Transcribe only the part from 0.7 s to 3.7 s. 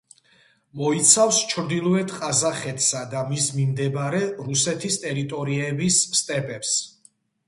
მოიცავს ჩრდილოეთ ყაზახეთსა და მის